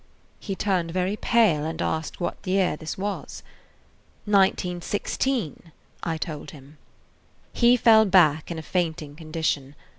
He 0.39 0.55
turned 0.55 0.89
very 0.89 1.15
pale 1.15 1.63
and 1.63 1.79
asked 1.79 2.19
what 2.19 2.35
year 2.43 2.75
this 2.75 2.97
was. 2.97 3.43
"1916," 4.25 5.71
I 6.01 6.17
told 6.17 6.49
him. 6.49 6.79
He 7.53 7.77
fell 7.77 8.05
back 8.05 8.49
in 8.49 8.57
a 8.57 8.63
fainting 8.63 9.15
condition. 9.15 9.75